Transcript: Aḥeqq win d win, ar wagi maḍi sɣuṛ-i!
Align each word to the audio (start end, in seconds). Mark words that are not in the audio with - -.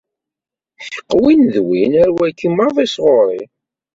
Aḥeqq 0.81 1.09
win 1.21 1.41
d 1.53 1.55
win, 1.67 1.93
ar 2.03 2.09
wagi 2.17 2.49
maḍi 2.57 2.85
sɣuṛ-i! 2.87 3.41